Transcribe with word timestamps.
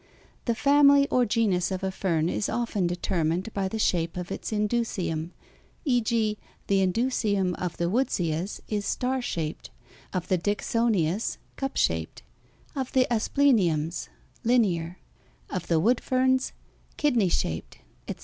The 0.45 0.55
family 0.55 1.07
or 1.09 1.25
genus 1.27 1.69
of 1.69 1.83
a 1.83 1.91
fern 1.91 2.27
is 2.27 2.49
often 2.49 2.87
determined 2.87 3.53
by 3.53 3.67
the 3.67 3.77
shape 3.77 4.17
of 4.17 4.31
its 4.31 4.49
indusium; 4.51 5.29
e.g., 5.85 6.39
the 6.65 6.81
indusium 6.87 7.53
of 7.59 7.77
the 7.77 7.85
woodsias 7.87 8.61
is 8.67 8.83
star 8.83 9.21
shaped; 9.21 9.69
of 10.11 10.27
the 10.27 10.39
Dicksonias, 10.39 11.37
cup 11.55 11.77
shaped; 11.77 12.23
of 12.75 12.91
the 12.93 13.05
aspleniums, 13.13 14.09
linear; 14.43 14.97
of 15.51 15.67
the 15.67 15.79
wood 15.79 16.01
ferns, 16.01 16.53
kidney 16.97 17.29
shaped, 17.29 17.77
etc. 18.07 18.19